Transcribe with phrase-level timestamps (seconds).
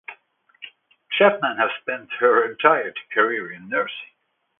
[1.11, 4.09] Chapman has spent her entire career in nursing.